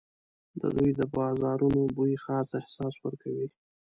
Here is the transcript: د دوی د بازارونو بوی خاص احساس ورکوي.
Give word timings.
د 0.59 0.61
دوی 0.75 0.91
د 0.99 1.01
بازارونو 1.15 1.81
بوی 1.95 2.13
خاص 2.23 2.49
احساس 2.59 2.95
ورکوي. 3.05 3.47